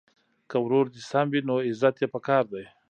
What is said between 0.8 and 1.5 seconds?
دي سم وي